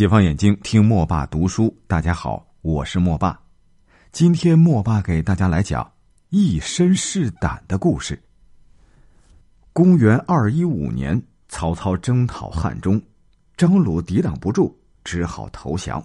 [0.00, 1.76] 解放眼睛，听莫爸读书。
[1.86, 3.38] 大家好，我是莫爸。
[4.12, 5.92] 今天莫爸给大家来讲
[6.30, 8.18] 一身是胆的故事。
[9.74, 12.98] 公元二一五年，曹操征讨汉中，
[13.58, 14.74] 张鲁抵挡不住，
[15.04, 16.02] 只好投降。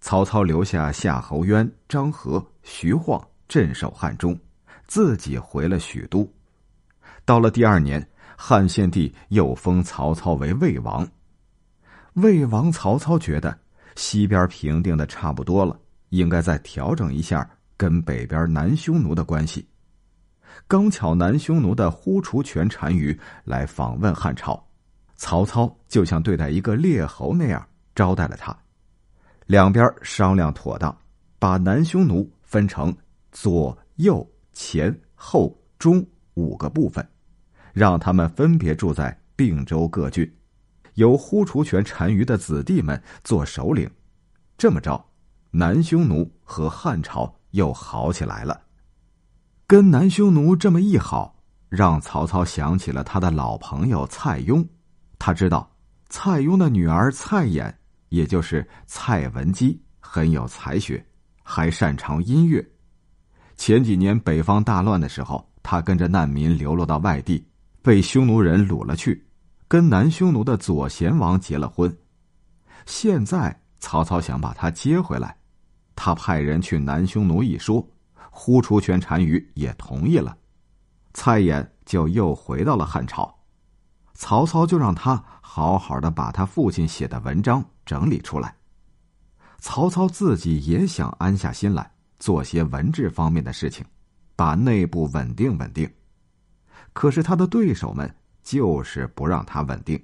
[0.00, 4.36] 曹操留下夏侯渊、张合、徐晃镇守汉中，
[4.88, 6.28] 自己回了许都。
[7.24, 8.04] 到了第二年，
[8.36, 11.08] 汉献帝又封曹操为魏王。
[12.14, 13.56] 魏王曹操觉得
[13.96, 15.78] 西边平定的差不多了，
[16.08, 19.66] 应该再调整一下跟北边南匈奴的关系。
[20.66, 24.62] 刚巧南匈奴的呼除权单于来访问汉朝，
[25.16, 28.56] 曹操就像对待一个列侯那样招待了他。
[29.46, 30.96] 两边商量妥当，
[31.38, 32.94] 把南匈奴分成
[33.32, 36.04] 左、右、前、后、中
[36.34, 37.06] 五个部分，
[37.72, 40.30] 让他们分别住在并州各郡。
[41.00, 43.90] 由呼除权单于的子弟们做首领，
[44.58, 45.02] 这么着，
[45.50, 48.60] 南匈奴和汉朝又好起来了。
[49.66, 51.34] 跟南匈奴这么一好，
[51.70, 54.62] 让曹操想起了他的老朋友蔡邕。
[55.18, 55.74] 他知道
[56.10, 57.72] 蔡邕的女儿蔡琰，
[58.10, 61.02] 也就是蔡文姬，很有才学，
[61.42, 62.62] 还擅长音乐。
[63.56, 67.42] 前几年北方大乱的时候，他跟着难民流落到外地，
[67.80, 69.26] 被匈奴人掳了去。
[69.70, 71.96] 跟南匈奴的左贤王结了婚，
[72.86, 75.36] 现在曹操想把他接回来，
[75.94, 77.88] 他派人去南匈奴一说，
[78.32, 80.36] 呼出权单于也同意了，
[81.14, 83.32] 蔡琰就又回到了汉朝，
[84.14, 88.52] 曹操就让他好好的把他父亲写的文章整理出来，
[89.60, 93.86] 曹操自己也想安下心来做些文治方面的事情，
[94.34, 95.88] 把内部稳定稳定，
[96.92, 98.12] 可是他的对手们。
[98.42, 100.02] 就是不让他稳定。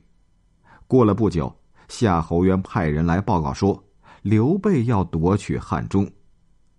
[0.87, 1.55] 过了不久，
[1.89, 3.83] 夏侯渊派人来报告说，
[4.23, 6.09] 刘备要夺取汉中。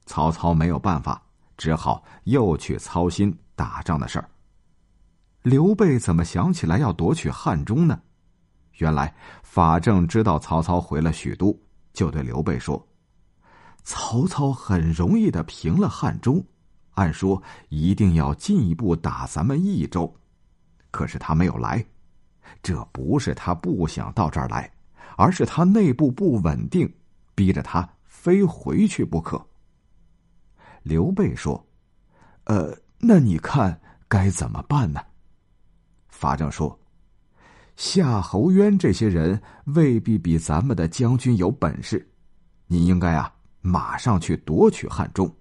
[0.06, 1.22] 曹操没有办法，
[1.58, 4.30] 只好又去操心打仗的事儿。
[5.44, 8.00] 刘备怎么想起来要夺取汉中呢？
[8.78, 11.58] 原来法正知道曹操回了许都，
[11.94, 12.88] 就对刘备说
[13.84, 16.46] ：“曹操很容易的平了汉中，
[16.92, 20.14] 按说一定要进一步打咱们益州。”
[20.92, 21.84] 可是他没有来，
[22.64, 24.72] 这不是他不想到这儿来，
[25.18, 26.92] 而是他内部不稳定，
[27.36, 29.40] 逼着他非回去不可。
[30.84, 31.64] 刘备说
[32.46, 35.02] ：“呃，那你看该怎么办呢？”
[36.10, 36.80] 法正说
[37.76, 42.10] ：“夏侯渊这些人未必比咱们的将军有本事，
[42.66, 43.32] 你应该啊，
[43.62, 45.32] 马上去夺取汉中。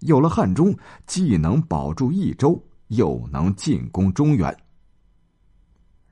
[0.00, 0.74] 有了汉中，
[1.06, 4.56] 既能保住益州，又能进攻中原。”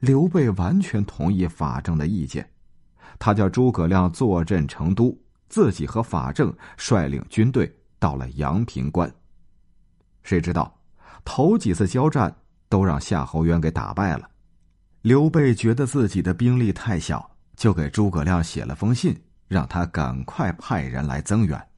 [0.05, 2.47] 刘备完全同意法正的意见，
[3.19, 9.11] 他叫诸葛亮坐镇成都，自己和法正率领军队到了阳平关。
[10.23, 10.79] 谁知道
[11.25, 12.35] 头几次交战
[12.69, 14.29] 都让夏侯渊给打败了，
[15.01, 21.69] 刘备觉得自己的兵力太小，就给诸葛亮写了封信，让他赶快派人来增援。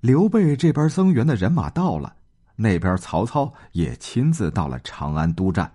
[0.00, 2.16] 刘备这边增援的人马到了，
[2.56, 5.73] 那边曹操也亲自到了长安督战。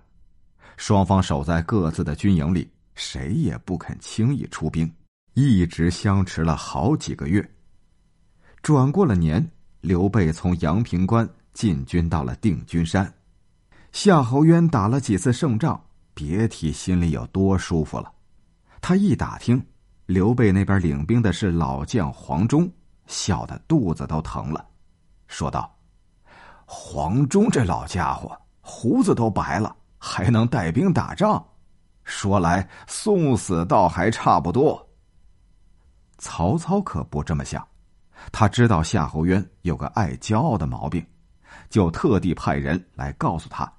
[0.79, 4.89] 双方守在各自的军营里，谁也不肯轻易出兵，
[5.33, 7.45] 一直相持了好几个月。
[8.61, 9.45] 转过了年，
[9.81, 13.13] 刘备从阳平关进军到了定军山，
[13.91, 15.79] 夏侯渊打了几次胜仗，
[16.13, 18.09] 别提心里有多舒服了。
[18.79, 19.61] 他一打听，
[20.05, 22.71] 刘备那边领兵的是老将黄忠，
[23.05, 24.65] 笑得肚子都疼了，
[25.27, 25.77] 说道
[26.63, 31.45] ：“黄忠这老家伙，胡子都白了。”还能带兵打仗，
[32.03, 34.89] 说来送死倒还差不多。
[36.17, 37.65] 曹操可不这么想，
[38.31, 41.05] 他知道夏侯渊有个爱骄傲的毛病，
[41.69, 43.71] 就特地派人来告诉他：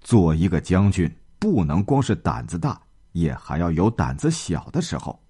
[0.00, 2.80] 做一个将军，不能光是胆子大，
[3.12, 5.20] 也还要有胆子小的时候。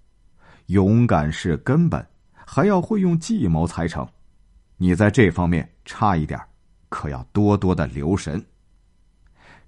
[0.67, 4.07] 勇敢是根本，还要会用计谋才成。
[4.77, 6.39] 你在这方面差一点，
[6.89, 8.43] 可要多多的留神。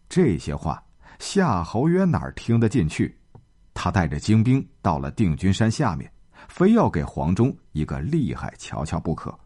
[0.08, 0.82] 这些话，
[1.20, 3.18] 夏侯渊哪儿听得进去？
[3.74, 6.12] 他带着精兵到了定军山下面，
[6.48, 9.38] 非要给黄忠一个厉害瞧瞧不可。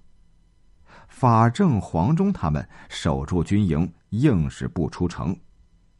[1.07, 5.35] 法正、黄忠他们守住军营，硬是不出城。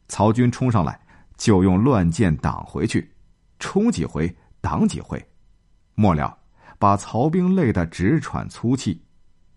[0.06, 1.00] 曹军冲上来，
[1.36, 3.12] 就用乱箭挡回去，
[3.58, 5.22] 冲几回，挡几回，
[5.94, 6.38] 末了
[6.78, 9.02] 把曹兵累得直喘粗气。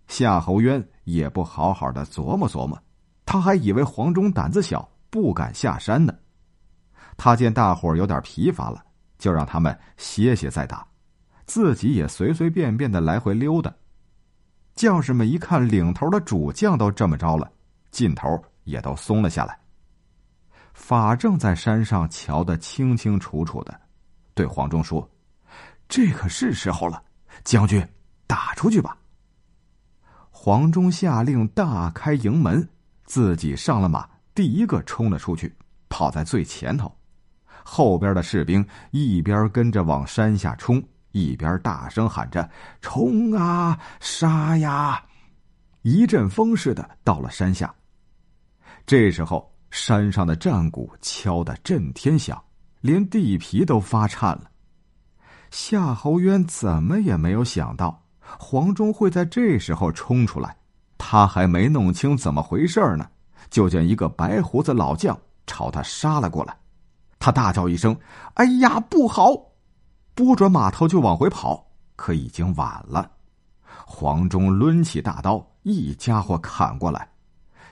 [0.07, 2.77] 夏侯渊也不好好的琢磨琢磨，
[3.25, 4.89] 他还以为黄忠胆子小。
[5.13, 6.12] 不敢下山呢。
[7.15, 8.83] 他见大伙有点疲乏了，
[9.19, 10.83] 就让他们歇歇再打，
[11.45, 13.71] 自己也随随便便的来回溜达。
[14.74, 17.48] 将士们一看领头的主将都这么着了，
[17.92, 18.27] 劲头
[18.63, 19.56] 也都松了下来。
[20.74, 23.80] 法正在山上瞧得清清楚楚的，
[24.33, 25.07] 对黄忠说
[25.88, 27.04] ：“这可是时候了，
[27.44, 27.88] 将军，
[28.25, 28.98] 打出去吧。”
[30.31, 32.68] 黄忠下令大开营门，
[33.06, 35.53] 自己上了马，第一个冲了出去，
[35.89, 36.94] 跑在最前头。
[37.63, 42.50] 后边的士兵一边跟着往山下冲，一边大声喊着
[42.81, 45.03] ：“冲啊，杀呀！”
[45.83, 47.74] 一阵风似的到了山下。
[48.85, 49.51] 这时候。
[49.75, 52.39] 山上的战鼓敲得震天响，
[52.81, 54.51] 连地皮都发颤了。
[55.50, 60.56] 夏侯渊怎么也没有想到黄忠会在这时候冲出来，
[61.00, 63.09] 他还没弄清怎么回事呢，
[63.53, 65.15] 就见一个白胡子老将
[65.45, 66.57] 朝他杀了过来。
[67.19, 67.95] 他大叫一声
[68.33, 69.31] ：“哎呀，不好！”
[70.15, 71.63] 拨转马头就往回跑，
[71.95, 73.11] 可已经晚了。
[73.85, 77.07] 黄忠抡起大刀，一家伙砍过来。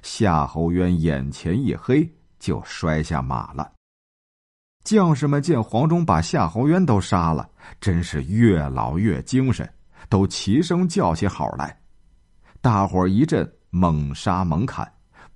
[0.04, 2.08] 夏侯渊眼前一黑，
[2.38, 3.72] 就摔下马了。
[4.84, 7.50] 将士们见黄忠把夏侯渊都杀了，
[7.80, 9.68] 真是越老越精神，
[10.10, 11.76] 都齐声叫起好来。
[12.62, 14.88] 大伙儿一阵猛杀猛砍，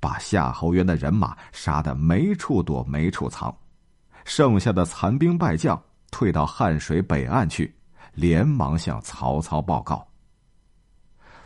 [0.05, 3.51] 把夏侯渊的人马杀得没处躲没处藏。
[4.23, 5.81] 剩下的残兵败将
[6.11, 7.73] 退到汉水北岸去，
[8.13, 10.07] 连忙向曹操报告。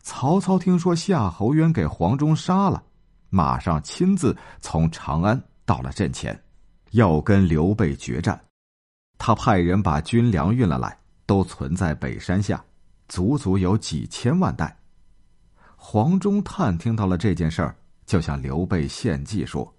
[0.02, 2.84] 曹操听说夏侯渊给黄忠杀了。
[3.30, 6.38] 马上亲自从长安到了阵前，
[6.92, 8.38] 要跟刘备决战。
[9.18, 12.62] 他派人把军粮运了来，都存在北山下，
[13.08, 14.78] 足足有几千万袋。
[15.78, 17.74] 黄忠探听到了这件事儿，
[18.10, 19.72] 就向刘备献计说：“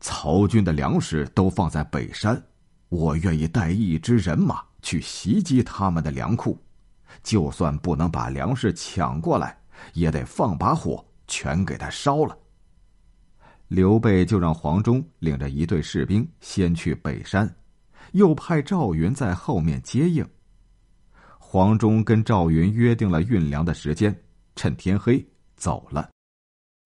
[0.00, 2.42] 曹军的粮食都放在北山，
[2.88, 6.58] 我愿意带一支人马去袭击他们的粮库，
[7.22, 9.56] 就算不能把粮食抢过来，
[9.92, 12.36] 也得放把火。”全给他烧了。
[13.68, 17.48] 刘备就让黄忠领着一队士兵先去北山，
[18.10, 20.28] 又派赵云在后面接应。
[21.38, 24.14] 黄忠跟赵云约定了运粮的时间，
[24.56, 25.24] 趁天黑
[25.56, 26.11] 走了。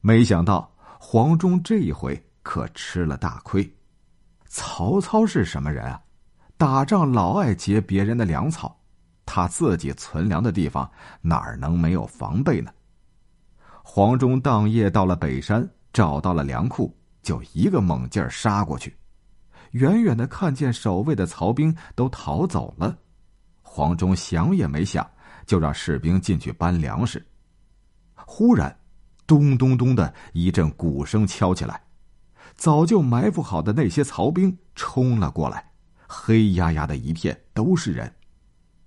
[0.00, 3.69] 没想到黄忠这一回可吃了大亏。
[4.46, 6.00] 曹操是什么人啊？
[6.56, 8.81] 打仗老爱劫别人的粮草，
[9.26, 10.90] 他自己存粮的地方
[11.20, 12.70] 哪儿能没有防备呢？
[13.82, 18.96] 黄忠当夜到了北山，找到了粮库，就一个猛劲儿杀过去。
[19.72, 22.96] 远远的看见守卫的曹兵都逃走了，
[23.60, 25.06] 黄忠想也没想，
[25.44, 27.22] 就让士兵进去搬粮食。
[28.14, 28.75] 忽然，
[29.26, 31.82] 咚咚咚的一阵鼓声敲起来，
[32.55, 35.73] 早就埋伏好的那些曹兵冲了过来，
[36.06, 38.12] 黑压压的一片都是人。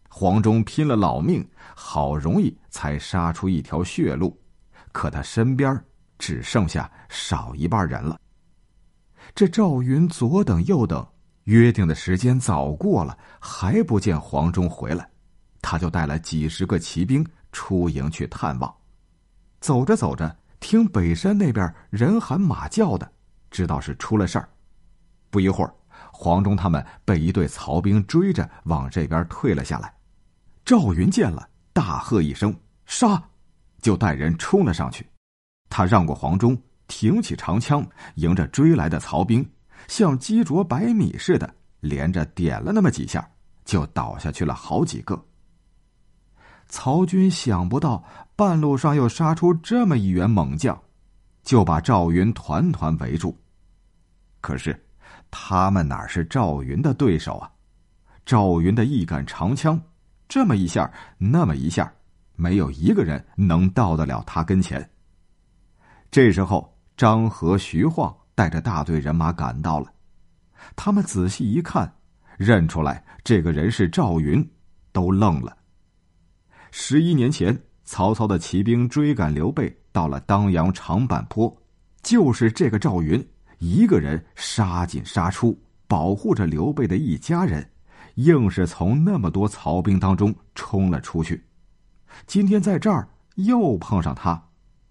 [0.07, 4.39] 黄忠拼了老命，好容易才杀出一条血路。
[4.91, 5.80] 可他身边
[6.18, 8.19] 只剩下少一半人了。
[9.36, 11.06] 这赵云左等右等，
[11.44, 15.07] 约定的时间早过了，还不见黄忠回来，
[15.62, 18.74] 他就带了几十个骑兵出营去探望。
[19.59, 23.11] 走着走着，听北山那边人喊马叫的，
[23.51, 24.50] 知道是出了事儿。
[25.29, 25.73] 不一会儿，
[26.11, 29.94] 黄忠他们被一队曹兵追着往这边退了下来。
[30.65, 32.55] 赵云见了，大喝一声
[32.86, 33.22] ：“杀！”
[33.81, 35.07] 就带人冲了上去，
[35.69, 39.50] 他让过黄忠，挺起长枪，迎着追来的曹兵，
[39.88, 43.25] 像击啄白米似的，连着点了那么几下，
[43.63, 45.25] 就倒下去了好几个。
[46.69, 48.03] 曹军想不到
[48.35, 50.79] 半路上又杀出这么一员猛将，
[51.43, 53.35] 就把赵云团团围住。
[54.39, 54.79] 可是
[55.29, 57.51] 他们哪是赵云的对手啊？
[58.25, 59.81] 赵云的一杆长枪，
[60.27, 61.91] 这么一下，那么一下。
[62.35, 64.89] 没有一个人能到得了他跟前。
[66.09, 69.91] 这时候，张合、徐晃带着大队人马赶到了。
[70.73, 71.91] 他们仔细一看，
[72.38, 74.49] 认出来这个人是赵云，
[74.93, 75.57] 都愣了。
[76.71, 81.55] 十一年前，曹操的骑兵追赶刘备到了当阳长坂坡，
[82.03, 83.25] 就是这个赵云
[83.57, 87.67] 一个人杀进杀出，保护着刘备的一家人，
[88.15, 91.43] 硬是从那么多曹兵当中冲了出去。
[92.27, 94.41] 今天在这儿又碰上他，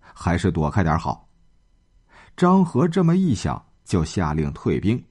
[0.01, 1.29] 还是躲开点好。
[2.37, 5.03] 张合这么一想，就下令退兵。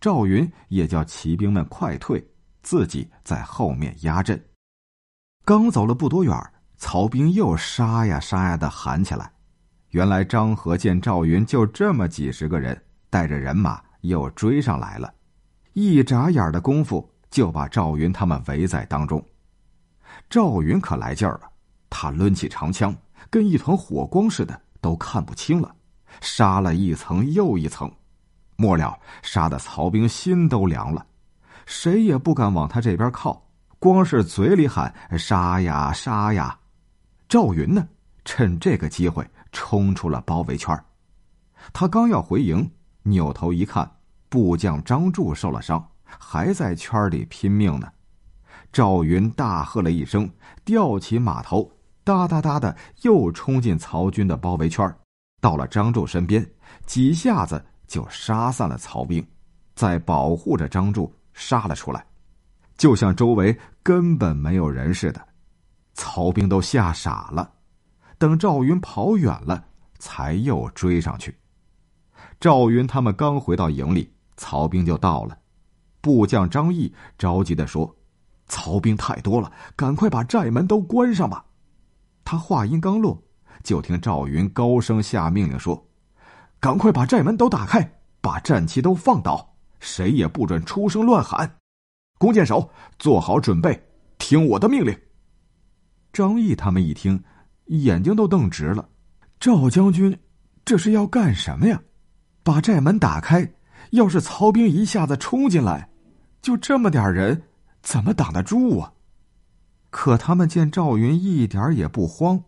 [0.00, 2.24] 赵云也叫骑兵们快退，
[2.62, 4.42] 自己在后面压阵。
[5.48, 6.38] 刚走了不多远，
[6.76, 9.32] 曹兵又杀呀杀呀的喊起来。
[9.92, 12.78] 原来张合见赵云就这么几十个人，
[13.08, 15.10] 带着人马又追上来了，
[15.72, 19.24] 一眨眼的功夫就把赵云他们围在当中。
[20.28, 21.48] 赵云可来劲儿了，
[21.88, 22.94] 他抡起长枪，
[23.30, 25.74] 跟一团火光似的，都看不清了，
[26.20, 27.90] 杀了一层又一层，
[28.56, 31.06] 末了杀的曹兵心都凉了，
[31.64, 33.47] 谁也不敢往他这边靠，
[33.78, 36.58] 光是嘴里喊杀呀杀呀。
[37.28, 37.86] 赵云呢，
[38.24, 40.76] 趁这个机会冲出了包围圈
[41.72, 42.68] 他刚要回营，
[43.02, 43.90] 扭头一看，
[44.28, 47.88] 部将张柱受了伤，还在圈里拼命呢。
[48.72, 50.30] 赵云大喝了一声，
[50.64, 51.70] 吊起马头，
[52.04, 54.92] 哒哒哒的又冲进曹军的包围圈，
[55.40, 56.46] 到了张柱身边，
[56.86, 59.26] 几下子就杀散了曹兵，
[59.74, 62.04] 再保护着张柱杀了出来，
[62.78, 65.20] 就像周围根本没有人似的。
[65.92, 67.52] 曹兵都吓傻了，
[68.16, 69.62] 等赵云跑远了，
[69.98, 71.36] 才又追上去。
[72.40, 75.36] 赵云他们刚回到营里，曹兵就到了。
[76.00, 77.94] 部将张毅着急的说。
[78.50, 81.44] 曹兵太多了，赶快把寨门都关上吧！
[82.24, 83.22] 他话音刚落，
[83.62, 85.86] 就听赵云高声下命令说
[86.58, 91.56] ：“赶快把寨门都打开，把战旗都放倒，谁也不准出声乱喊。
[92.18, 93.80] 弓箭手做好准备，
[94.18, 94.94] 听我的命令。”
[96.12, 97.22] 张毅他们一听，
[97.66, 98.88] 眼睛都瞪直了
[99.40, 100.18] ：“赵将军，
[100.64, 101.80] 这是要干什么呀？
[102.42, 103.50] 把寨门打开，
[103.92, 105.88] 要是曹兵一下子冲进来，
[106.42, 107.42] 就这么点人。”
[107.80, 108.92] 怎么挡得住啊？
[109.88, 112.42] 可他们见赵云一点也不慌，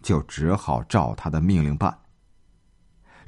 [0.00, 1.98] 就只好照他的命令办。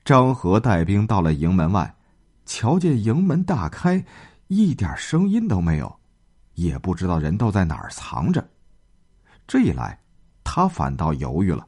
[0.05, 1.93] 张合带兵到了营门外，
[2.47, 4.03] 瞧见营门大开，
[4.51, 6.01] 一点声音都没有，
[6.55, 8.45] 也不知道人都在哪儿藏着。
[9.47, 9.97] 这一来，
[10.43, 11.65] 他反倒犹豫了。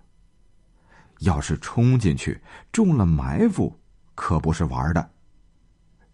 [1.21, 3.73] 要是冲进去中了埋伏，
[4.17, 5.11] 可不是玩的。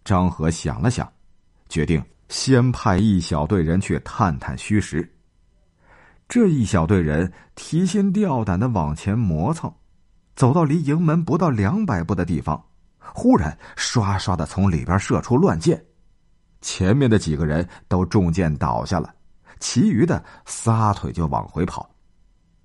[0.05, 1.11] 张和想了想，
[1.71, 2.05] 决定。
[2.29, 5.11] 先派一小队人去探探虚实。
[6.29, 9.75] 这一小队人提心吊胆的往前磨蹭，
[10.37, 12.63] 走到离营门不到两百步的地方，
[12.99, 15.83] 忽然唰唰的从里边射出乱箭，
[16.61, 19.15] 前面的几个人都中箭倒下了，
[19.61, 21.89] 其余的撒腿就往回跑，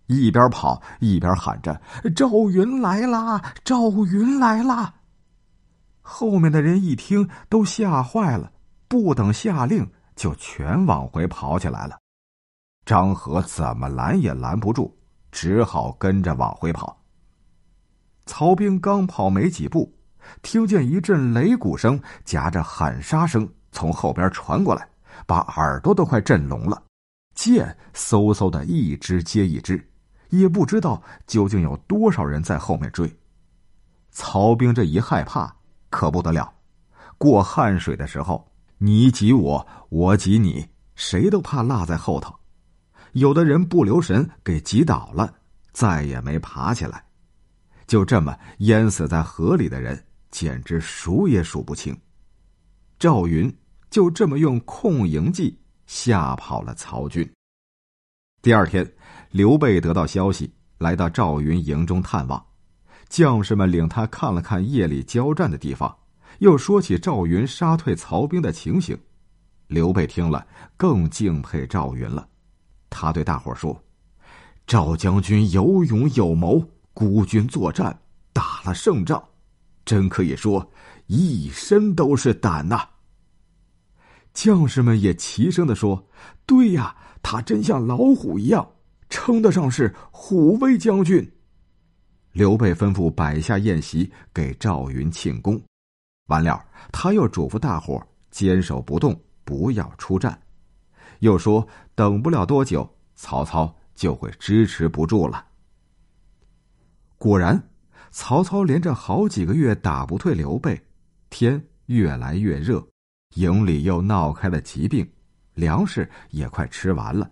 [0.08, 1.80] 一边跑一边喊着
[2.16, 3.54] ：“赵云来啦！
[3.64, 4.94] 赵云来啦！”
[6.02, 8.52] 后面的人一听都吓坏了。
[8.90, 11.98] 不等下令，就全往回跑起来了。
[12.86, 14.96] 张合怎么拦也拦不住，
[15.32, 17.02] 只好跟着往回跑。
[18.28, 19.92] 曹兵刚跑没几步，
[20.44, 24.88] 听见一阵擂鼓声夹着喊杀声从后边传过来，
[25.28, 26.82] 把耳朵都快震聋了。
[27.36, 29.86] 箭嗖嗖的一支接一支，
[30.30, 33.14] 也不知道究竟有多少人在后面追。
[34.12, 35.54] 曹兵这一害怕，
[35.90, 36.50] 可不得了。
[37.18, 38.48] 过汉水的时候。
[38.80, 42.36] 你挤我，我挤你，谁都怕落在后头。
[43.14, 45.34] 有的人不留神给挤倒了，
[45.72, 47.02] 再也没爬起来。
[47.88, 51.98] 就这么淹死在河里的人，简直数也数不清。
[53.00, 53.50] 赵云
[53.94, 57.32] 就这么用控营计吓跑了曹军。
[58.42, 58.92] 第二天，
[59.30, 62.44] 刘备得到消息，来到赵云营中探望，
[63.08, 65.96] 将士们领他看了看夜里交战的地方。
[66.40, 68.98] 又说起赵云杀退曹兵的情形，
[69.68, 70.44] 刘备听了
[70.76, 72.28] 更敬佩赵云了。
[72.90, 73.80] 他对大伙说
[74.66, 76.60] ：“赵将军有勇有谋，
[76.96, 77.96] 孤军作战
[78.34, 79.24] 打了胜仗，
[79.86, 80.68] 真可以说
[81.06, 82.84] 一身都是胆呐。”
[84.34, 86.08] 将士们也齐声的说
[86.46, 88.68] ：“对呀，他真像老虎一样，
[89.10, 91.32] 称得上是虎威将军。”
[92.34, 95.62] 刘备吩咐摆下宴席，给赵云庆功。
[96.28, 100.38] 完了，他又嘱咐大伙坚守不动，不要出战。
[101.20, 105.46] 又说等不了多久，曹操就会支持不住了。
[107.20, 107.70] 果然，
[108.10, 110.82] 曹操连着好几个月打不退刘备，
[111.30, 112.86] 天越来越热，
[113.36, 115.10] 营里又闹开了疾病，
[115.54, 117.30] 粮食也快吃完了。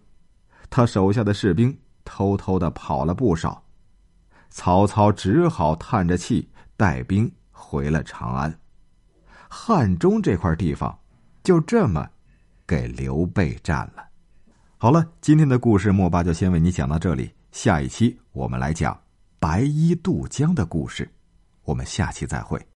[0.69, 3.63] 他手下的士兵偷偷的跑了不少，
[4.49, 8.53] 曹操只好叹着气带兵回了长安。
[9.49, 10.97] 汉中这块地方，
[11.43, 12.07] 就这么
[12.65, 14.05] 给刘备占了。
[14.77, 18.97] 好了，今天的故事莫巴就先为你讲到这里，下一期我们来讲
[19.39, 21.09] 白衣渡江的故事。
[21.63, 22.65] 我们下期再会。